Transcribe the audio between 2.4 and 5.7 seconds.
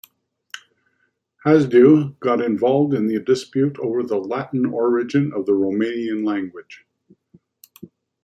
involved in the dispute over the Latin origin of the